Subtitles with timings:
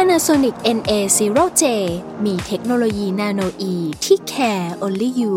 [0.00, 1.64] Panasonic NA0J
[2.24, 5.34] มีเทคโนโลยีนาโนอีที่ care only you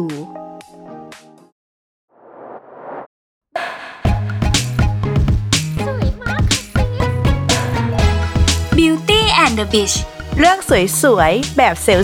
[8.78, 9.96] Beauty and the Beach
[10.38, 10.58] เรื่อง
[11.02, 11.96] สวยๆ แบบเซล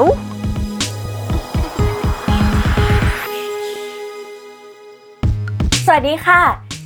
[0.00, 0.12] ล์
[5.86, 6.42] สวัสดีค่ะ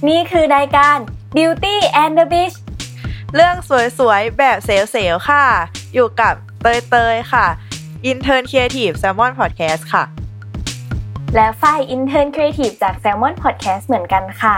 [0.08, 0.96] นี่คือรายการ
[1.36, 2.63] Beauty and the Beach ๆ
[3.36, 3.56] เรื่อง
[3.98, 4.70] สวยๆ แบบเซ
[5.06, 5.44] ลล์ๆค่ะ
[5.94, 7.46] อยู่กับเตยๆ ค่ะ
[8.10, 10.04] Intern Creative Salmon Podcast ค่ะ
[11.34, 14.56] และฝ่าย Intern Creative จาก Salmon Podcast เหมือนกันค่ะ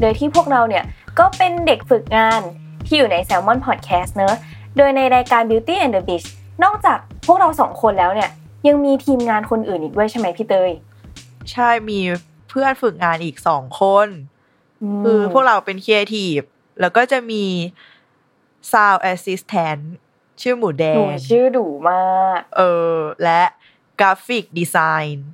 [0.00, 0.84] โดยที่พวกเราเนี่ย
[1.18, 2.40] ก็เป็นเด็กฝึกงาน
[2.86, 4.34] ที่อยู่ใน Salmon Podcast เนอะ
[4.76, 6.26] โดยในรายการ Beauty and the Beach
[6.64, 8.30] นอกจากพวกเราสองคนแล้วเนี่ย
[8.66, 10.70] ยังมีทีมงานคนอื่นอีกด้วยใช่ไหมพี่เตย
[11.52, 11.98] ใช่มี
[12.48, 14.08] เพื่อนฝึกงานอีกสองคน
[15.04, 16.46] คือพวกเราเป็น Creative
[16.80, 17.44] แล้วก็จะมี
[18.72, 19.82] Sound Assistant
[20.42, 22.62] ชื่อหมูแดหนูงชื่อดูมาก เอ
[22.94, 23.42] อ และ
[24.00, 25.28] graphic design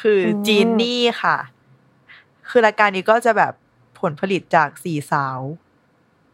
[0.00, 1.36] คืออมจีนนี่ค่ะ
[2.48, 3.52] คือรายการนี้ก็จะแบบ
[4.00, 5.40] ผลผลิตจากสี่สาว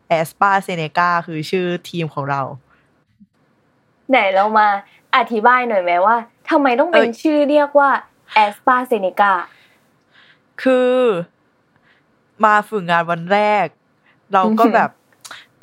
[0.08, 2.42] Aespazeneca คือชื่อทีมของเรา
[4.10, 4.68] ไหนเรามา
[5.16, 6.16] อธิบายหน่อยไหมว่า
[6.50, 7.90] ทำไมต้องเป็นเอ้ยชื่อเรียกว่า
[8.44, 9.32] a s p a z e n e c a
[10.62, 10.96] คือ
[12.44, 13.66] มาฝึกงานวันแรก
[14.32, 14.90] เราก็อือหือแบบ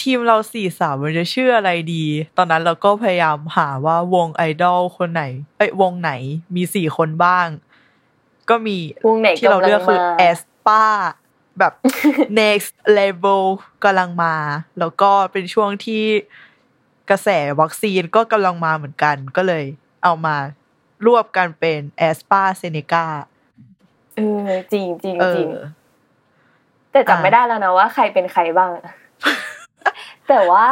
[0.04, 2.06] ทีมเราสี่สาวมันจะชื่ออะไรดี
[2.38, 5.24] ตอนนั้นเราก็พยายามหาว่าวงไอดอลคนไหน
[5.58, 6.12] เอ้ยวงไหน
[6.56, 7.48] มีสี่คนบ้าง
[8.50, 8.78] ก็มี
[9.08, 10.84] วงไหนที่เราเลือกคือกำลังมา aespa
[11.60, 11.74] แบบ
[12.42, 13.44] next level
[13.84, 14.36] กำลังมา
[14.80, 16.04] แล้วก็เป็นช่วงที่
[17.10, 17.30] กระแส
[17.60, 19.66] วัคซีนก็กำลังมาเหมือนกัน ก็เลย
[20.04, 20.36] เอามา
[21.06, 23.06] รวบกันเป็นแอสปาเซเนกา
[24.16, 25.58] เออ จริงจริงเอจริงอ
[26.92, 28.72] แต่จำอะไม่ได้แล้วนะว่าใครเป็นใครบ้าง
[30.30, 30.68] แต่ว่า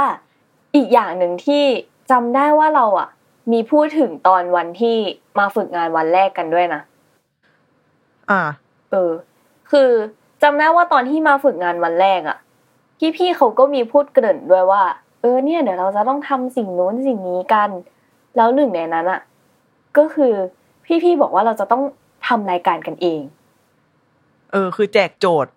[0.75, 1.63] อีกอย่างหนึ่งที่
[2.11, 3.09] จำได้ว่าเราอะ
[3.51, 4.97] มีพูดถึงตอนวันที่
[5.39, 6.81] มาฝึกงานวันแรกกันด้วยนะ
[8.31, 8.41] อ่า
[8.91, 9.11] เออ
[9.71, 9.89] คือ
[10.43, 12.37] จำได้ว่าตอนที่มาฝึกงานวันแรกอะ
[13.17, 14.83] พี่ๆเขาก็มีพูดเกริ่นด้วยว่า
[15.21, 17.69] เออเนี่ยเดี๋ยวเราจะต้องทำสิ่งนู้นสิ่งนี้กัน
[18.35, 19.21] แล้วหนึ่งในนั้นอะ
[19.97, 20.33] ก็คือ
[21.03, 21.83] พี่ๆบอกว่าเราจะต้อง
[22.27, 23.21] ทำรายการกันเอง
[24.51, 25.51] เออ คือแจกโจทย์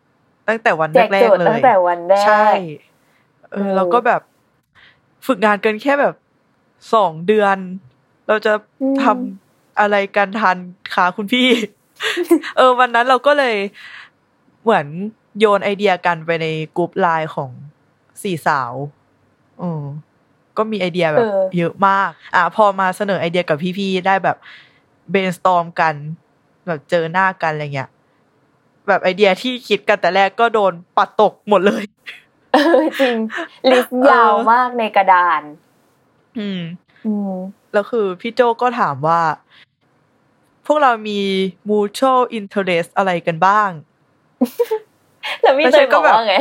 [0.49, 2.47] ตั้งแต่วันแจกแรโจกทย์ๆเลตั้ยงแต่วันแรกใช่
[3.53, 4.21] เอเอออเราก็แบบ
[5.27, 6.15] ฝึกงานกันแค่แบบ
[6.95, 7.57] สองเดือน
[8.27, 10.59] เราจะอืมทำอะไรกันทัน
[10.95, 11.49] คะคุณพี่
[12.57, 13.57] เออ วันนั้นเราก็เลย
[14.63, 14.87] เหมือน
[15.39, 16.47] โยนไอเดียกันไปใน
[16.77, 17.51] กลุ่มไลน์ของ
[18.23, 18.73] สี่สาว
[19.61, 19.85] อืม
[20.57, 24.37] ก็มีไอเดียแบบเยอะมาก อะพอมาเสนอไอเดียกับพี่ๆได้แบบ
[25.13, 25.95] brainstorm กัน
[26.67, 27.91] แบบเจอหน้ากันอะไรเงี้ย
[28.89, 31.85] แบบไอเดียที่คิดกันแต่แรกก็โดนปัดตกหมดเลย
[32.53, 33.17] เออจริง
[33.71, 35.43] ลิสต์ยาวมากในกระดาน
[36.39, 36.61] อืม
[37.07, 37.33] อืม
[37.73, 39.21] แล้วคือพี่โจก็ถามว่า
[40.67, 41.21] พวกเรามี
[41.69, 43.71] mutual interest อะไรกันบ้าง
[45.43, 46.37] แล้วพี่แล้วเตฉัยนก็บอกแบบว่าไง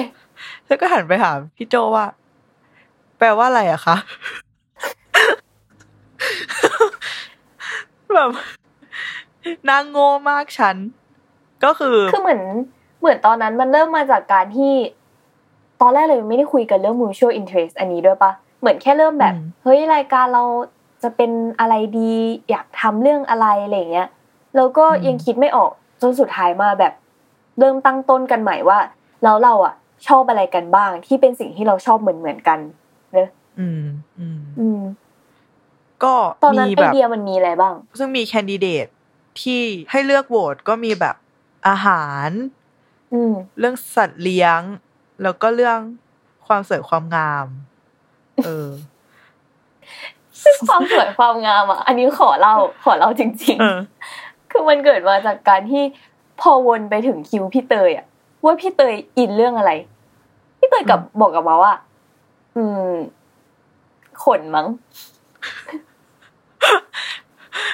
[0.68, 2.08] แล้วก็หันไปถามพี่โจว่า
[3.18, 3.96] แปลว่าอะไรอะคะ
[8.16, 8.30] แบบ
[9.70, 10.76] นางโง่มากฉัน
[11.64, 12.41] ก็คือ คือเหมือน
[13.00, 14.74] เหมือนตอนนั้นมันเริ่มมาจากการที่
[15.81, 20.44] ตอนแรกเลยไม่ได้คุยกันเรื่อง mutual interest อันนี้ด้วยปะเหมือนแค่เริ่มแบบอืมเฮ้ยรายการเรา
[21.03, 22.13] จะเป็นอะไรดี
[22.50, 24.09] อยากทำเรื่องอะไรอะไรอย่างเงี้ย
[24.56, 26.94] แล้วก็ยังคิดไม่ออกจนสุดท้ายมาแบบ
[27.59, 28.79] เริ่มตั้งต้นกันใหม่ว่า
[29.23, 29.73] แล้วเราอะ
[30.07, 32.59] ชอบอะไรกันบ้าง ที่เป็นสิ่งที่เราชอบเหมือนเหมือนๆกัน
[33.13, 33.29] เนอะ
[33.59, 33.84] อืม
[34.19, 34.81] อืมอืม
[36.03, 36.13] ก็
[36.44, 38.87] ตอนนั้นมีไอแบบเดียมันมีอะไรบ้าง ซึ่งมีแคนดิเดต
[39.41, 39.61] ที่
[39.91, 41.16] ให้เลือกโหวตก็มีแบบ
[41.67, 42.29] อาหาร
[43.14, 44.61] อืมเรื่องสัตว์เลี้ยง
[45.23, 45.79] แล้วก็เรื่อง
[46.47, 47.47] ความสวยความงาม
[48.45, 48.69] เออ
[50.43, 55.83] ซึ่งความสวยความงามอะ อันนี้ขอเล่าขอเล่าจริงเออๆคือมันเกิดมาจากการที่
[56.41, 58.05] พอวนไปถึงคิวพี่เตยอะ
[58.45, 59.71] ว่าพี่เตยอินเรื่องอะไร
[60.57, 61.73] พี่เตยกับบอกกับมาว่า
[62.55, 62.91] อืม
[64.23, 64.67] ขนมั้ง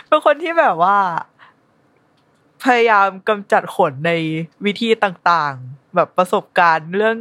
[0.08, 0.98] เป็นคนที่แบบว่า
[2.66, 4.12] พยายามกำจัดขนใน
[4.66, 7.18] วิธีต่างๆ แบบประสบการณ์เรื่อง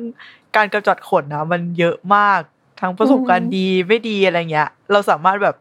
[0.57, 2.41] การกำจัดขนนะมันเยอะมาก
[2.81, 5.57] ทั้งประสบการณ์ดีไม่ดีอะไรเงี้ย เราสามารถแบบ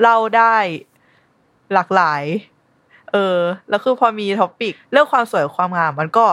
[0.00, 0.56] เล่าได้
[1.72, 2.22] หลากหลาย
[3.12, 3.38] เออ
[3.68, 6.26] แล้วคือพอมี topic เรื่องความสวยความงาม มันก็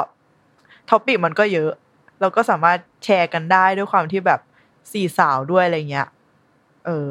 [0.90, 1.72] topic มันก็เยอะ
[2.22, 4.40] เราก็สามารถแชร์กันได้ด้วยความที่แบบ
[4.92, 6.08] สี่สาวด้วยอะไรเงี้ย
[6.86, 7.10] เออ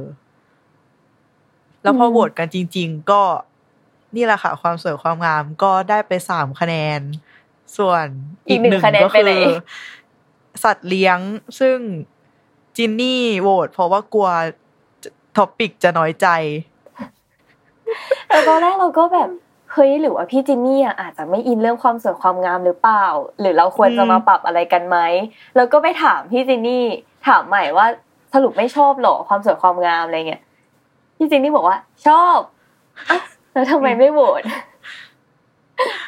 [1.83, 3.23] แล้วพอโหวตกันจริง ๆ ก็
[4.17, 7.01] นี่แหละค่ะความสวยความงามก็ได้ไปสามคะแนน
[7.77, 8.07] ส่วน
[8.49, 9.37] อีกหนึ่งคะแนนก็ไปคืไหนอ
[10.65, 11.19] สัตว์เลี้ยง
[11.61, 11.77] ซึ่ง
[12.77, 14.29] จินนี่โหวตเพราะว่ากลัว
[15.37, 16.27] ท็อปิกจะน้อยใจ
[18.29, 19.29] แต่ตอนแรกเราก็แบบ
[19.73, 23.06] เฮ้ยหรือว่าพี่จินนี่อะอาจจะไม่อินเรื่องความสวยความงามหรือเปล่า
[23.41, 24.99] หรือเราควรจะมาปรับอะไรกันไหม
[25.56, 26.85] แล้วก็ไปถามพี่จินนี่
[27.27, 27.87] ถามใหม่ว่า
[28.35, 30.43] สรุปไม่ชอบหรอความสวยความงามอะไรเงี้ย
[31.17, 32.39] พี่จินนี่บอกว่าชอบ
[33.11, 33.19] อะ
[33.52, 34.43] แล้วทำไมไม่โหวต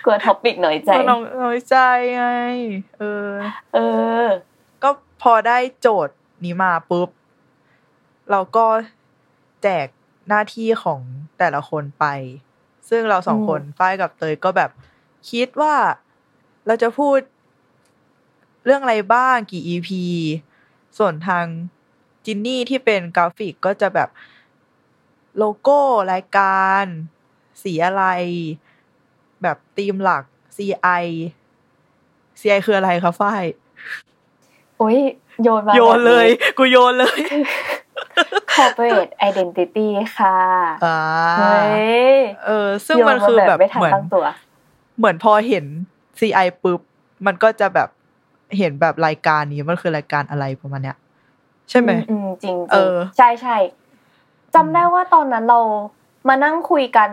[0.04, 1.76] กลัวท็อปิกหน่อยใจก็น้องน้อยใจ
[2.16, 2.26] ไง
[2.98, 3.30] เออ
[3.74, 3.78] เอ
[4.22, 4.24] อ
[4.82, 4.90] ก็
[5.22, 7.08] พอได้โจทย์นี้มาปุ๊บ
[8.30, 8.66] เราก็
[9.62, 9.86] แจก
[10.28, 11.00] หน้าที่ของ
[11.38, 12.04] แต่ละคนไป
[12.88, 14.70] ซึ่งเราสองอืมคนฝ้ายกับเตยก็แบบ
[15.30, 15.74] คิดว่า
[16.66, 17.18] เราจะพูด
[18.64, 19.90] เรื่องอะไรบ้างกี่ EP
[20.98, 21.44] ส่วนทาง
[22.24, 24.08] จินนี่ที่เป็นกราฟิกก็จะแบบ
[25.36, 25.80] โลโก้
[26.12, 26.84] รายการ
[27.62, 28.04] สีอะไร
[29.42, 30.22] แบบธีมหลัก
[30.56, 31.04] CI
[32.40, 33.44] CI คืออะไรคะฝ้าย
[34.78, 34.98] โอ้ย
[35.42, 37.20] โยนมาโยนเลยแบบกูโยนเลย
[38.54, 39.88] corporate identity
[40.18, 40.38] ค่ะ
[40.84, 40.98] อ่า
[41.38, 41.60] เฮ้
[42.14, 42.16] ย
[42.46, 44.24] เออ ซึ่งมันคือแบบไม่ทันเหมือนตั้งตัว
[44.98, 45.64] เหมือนพอเห็น
[46.20, 46.80] CI ปุ๊บ
[47.26, 47.88] มันก็จะแบบ
[48.58, 50.96] เห็นแบบรายการนี้มันคือรายการอะไรประมาณเนี้ย
[51.70, 53.56] ใช่ไหมอืมจริงๆเออ ใช่ใช่
[54.54, 55.60] จำได้ว่าตอนนั้นเรา
[56.28, 57.10] มานั่งคุยกัน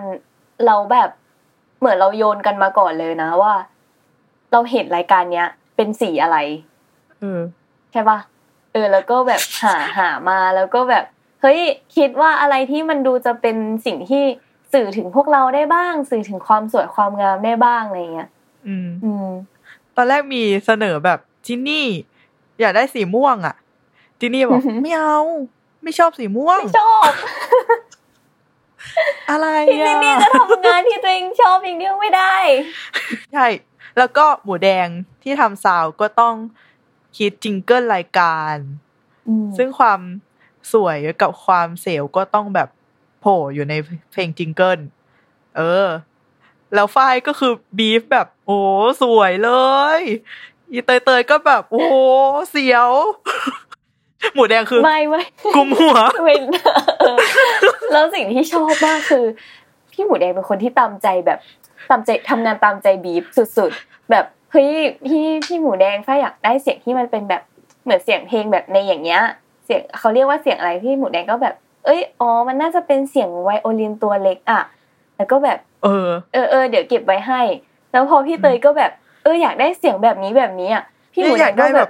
[0.66, 1.10] เราแบบ
[1.80, 3.54] เหมือนเราโยนกันมาก่อนเลยนะว่า
[4.52, 6.38] เราเห็นรายการเนี้ย เป็นสีอะไร
[7.20, 7.42] เออ
[7.92, 8.20] ใช่ปะ
[8.74, 11.04] เออ แล้วก็แบบหาหามาแล้วก็แบบ
[11.42, 11.60] เฮ้ย
[11.96, 14.24] คิดว่าอะไรที่มันดูจะเป็นสิ่งที่
[14.74, 18.30] สื่อถึงพวกเราได้บ้าง สื่อถึงความสวยความงามได้บ้างอะไรเงี้ย
[18.68, 19.28] อืม อืม
[19.96, 21.88] ตอนแรกมีเสนอแบบจินนี่
[22.60, 23.56] อยากได้สีม่วง อะ
[24.20, 25.20] จินนี่บอกอือหือไม่เอา
[25.84, 27.12] ไม่ชอบสีม่วงไม่ชอบ
[29.30, 32.36] อะไรพี่อะจินนี่จะทำงานที่ตัวเองชอบอย่างเดียวไม่ได้
[33.34, 33.48] ใช่
[33.98, 34.88] แล้วก็หมูแดง
[35.24, 36.36] ที่ทำ sound ก็ต้อง
[37.18, 38.56] คิด jingle รายการ
[39.28, 40.00] อืมซึ่งความ
[40.74, 42.70] สวยกับความเสียวก็ต้องแบบ
[43.22, 43.74] โผล่อยู่ใน
[44.12, 44.80] เพลง jingle
[45.58, 45.88] เออ
[46.74, 48.60] แล้วฝ้ายก็คือบีฟแบบ โอ้
[49.02, 49.52] สวยเล
[50.00, 50.02] ย
[50.72, 51.84] อีเตยเตยๆก็แบบ โอ้
[52.52, 52.90] เสียว
[54.36, 55.24] หมูแดงคือไม่ไม่
[55.56, 56.36] กุมหัวไม่
[57.00, 57.18] เออ
[57.92, 59.26] แล้วสิ่งที่ชอบมากคือ
[59.94, 61.40] พี่หมูแดงเป็นคนที่ตามใจแบบ
[61.90, 63.24] ตามใจทำงานตามใจบีฟ
[63.58, 64.70] สุดๆ แบบเฮ้ย
[65.08, 67.42] พี่พี่หมูแดงถ้าอยากได้เสียงที่มันเป็นแบบ
[67.84, 69.22] เหมือนเสียงเพลงแบบในอย่างเงี้ย
[69.66, 71.56] เสียงเขาเรียกว่าเสียงอะไรพี่หมูแดงก็แบบ
[71.86, 74.62] เอ้ยอ๋อมันน่าจะเป็นเสียงไวโอลินตัวเล็กอะ
[75.18, 77.42] แล้วก็แบบ เออเออเออเดี๋ยวเก็บไว้ให้
[77.92, 78.92] แล้วพอพี่เตยก็แบบ
[79.24, 80.84] เอออยากได้เสียงแบบนี้แบบนี้อะ
[81.14, 81.90] พี่หมูอแดยากงก็ได้แบแบบ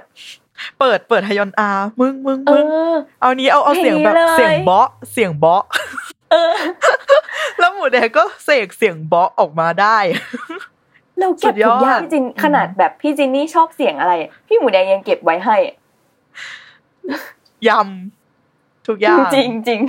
[0.80, 1.70] เปิดเปิดฮยอนอา
[2.00, 5.62] มึงมึงเอมึงอเอานี้เอาเอาเสียงแบบอย่างนี้เลยเสียงเบาะเสียงเบาะ
[6.30, 6.54] เออ
[7.58, 9.98] แล้วหมูแดงก็เสกเสียงเบาะออกมาได้
[11.18, 14.12] เราเก็บทุกอย่างสุดยอดพี่จินขนาดแบบพี่จินนี่ชอบเสียงอะไร
[14.46, 15.56] พี่หมูแดงยังเก็บไว้ให้
[17.68, 19.80] ยำทุกอย่างจริงจริง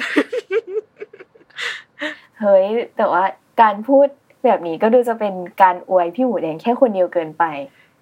[2.40, 2.66] เฮ้ย
[2.98, 3.24] แต่ว่า
[3.62, 4.08] การพูด
[4.46, 7.44] แบบนี้ก็ดูจะเป็นการอวยพี่หมูแดงแค่คนเดียวเกินไป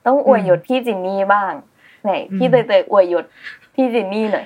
[0.06, 1.54] ต้องอวยยศพี่จินนี่บ้าง
[2.04, 3.26] ไหนพี่เตยเตยอวยยศ
[3.74, 4.46] พี่จินนี่หน่อย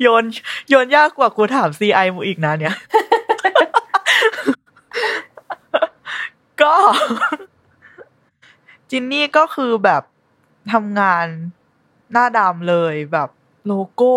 [0.00, 0.24] โยน
[0.68, 2.76] โยนยากกว่ากูถามซีไอมูอีกนะเนี่ย
[6.62, 6.74] ก็
[8.90, 10.02] จินนี่ก็คือแบบ
[10.72, 11.26] ทำงาน
[12.12, 13.28] หน้าดำเลยแบบ
[13.66, 14.16] โลโก้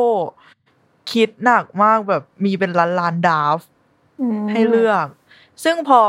[1.12, 3.70] คิดหนักมากแบบมีเป็นล้านล้านๆดราฟต์
[4.52, 5.08] ให้เลือก
[5.64, 6.02] ซึ่งพอ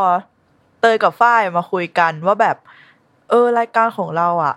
[0.81, 2.57] เตยกับฝ้ายมาคุยกันว่าแบบ
[3.31, 4.55] เออรายการของเราอะ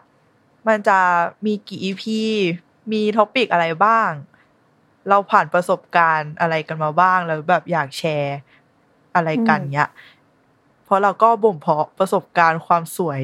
[0.68, 1.00] มันจะ
[1.46, 2.04] มีกี่ EP
[2.92, 4.10] มีท็อปิกอะไรบ้าง
[5.10, 8.38] เราผ่านประสบการณ์อะไรกันมาบ้าง แล้วแบบอยากแชร์
[9.16, 9.90] อะไรกันเนี้ย
[10.86, 13.22] เพราะเราก็บ่มเพาะประสบการณ์ความสวย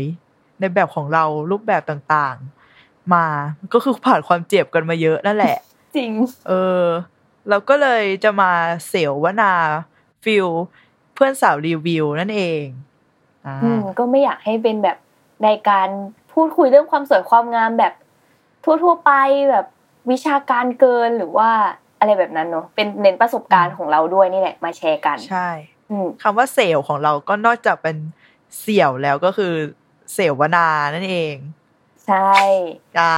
[0.60, 3.26] ในแบบของเรารูปแบบต่างๆ มา
[3.74, 5.58] ก็คือผ่านความเจ็บกันมาเยอะนั่นแหละ
[5.96, 6.12] จริง
[6.48, 6.84] เออ
[7.50, 8.52] เราก็เลยจะมา
[8.88, 9.54] เสวนา
[10.24, 10.48] feel
[11.14, 12.64] เพื่อนสาวรีวิวนั่นเอง
[13.46, 14.98] อ่าอืมก็ไม่อยากให้เป็นแบบ
[15.44, 15.90] ในการ
[16.34, 17.94] พูดคุยเรื่องความสวยความงามแบบ
[18.64, 19.12] ทั่ว ๆ ไป
[19.50, 19.66] แบบ
[20.12, 21.50] วิชาการเกินหรือว่า
[22.00, 25.50] อะไรแบบนั้นเนอะเป็นเน้นประสบการณ์ของเราด้วยนี่แหละมาแชร์กัน ใช่
[25.90, 27.98] อืมคำว่าเสียวของเราก็นอกจากเป็น
[28.60, 29.54] เสียวแล้วก็คือ
[30.14, 31.36] เสวนานั่นเอง
[32.08, 32.34] ใช่
[33.00, 33.14] อ่า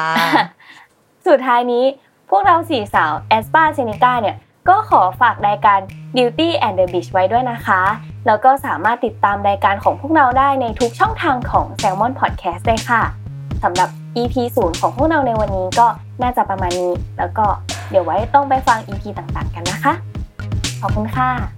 [1.28, 1.84] สุดท้ายนี้
[2.30, 4.36] พวกเราสี่สาวแอสปาเซเนกาเนี่ย
[4.70, 5.80] ก็ขอฝากรายการ
[6.16, 7.82] Beauty and the Beach ไว้ด้วยนะคะ
[8.28, 13.04] แล้วก็สามารถติดตามรายการของพวกเราได้ในทุกช่องทางของ Salmon Podcast เลยค่ะ
[13.64, 15.88] สำหรับ EP 0ของพวกเราในวันนี้ก็
[16.22, 17.46] น่าจะประมาณนี้ แล้วก็
[17.90, 19.94] เดี๋ยวไว้ต้องไปฟัง EP ต่างๆกันนะคะ
[20.82, 21.55] ขอบคุณค่ะ